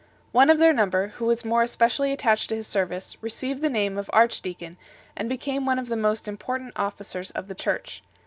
C)ne 0.33 0.49
of 0.49 0.57
their 0.57 0.73
number, 0.73 1.09
who 1.17 1.25
was 1.25 1.45
more 1.45 1.61
especially 1.61 2.11
attached 2.11 2.49
to 2.49 2.55
Jiis 2.55 2.65
service, 2.65 3.17
received 3.21 3.61
the 3.61 3.69
name 3.69 3.99
of 3.99 4.09
archdeacon, 4.11 4.75
and 5.15 5.29
became 5.29 5.63
one 5.63 5.77
of 5.77 5.89
the 5.89 5.95
most 5.95 6.27
important 6.27 6.73
officers 6.75 7.29
of 7.29 7.47
the 7.47 7.53
Church. 7.53 8.01